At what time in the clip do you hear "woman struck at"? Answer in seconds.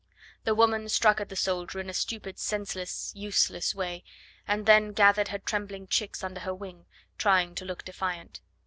0.55-1.29